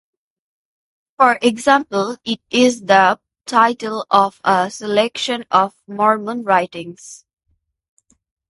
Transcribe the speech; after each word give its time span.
For 1.19 1.37
example, 1.43 2.17
it 2.25 2.41
is 2.49 2.83
the 2.85 3.19
title 3.45 4.07
of 4.09 4.41
a 4.43 4.71
selection 4.71 5.45
of 5.51 5.75
Mormon 5.85 6.41
writings. 6.43 7.23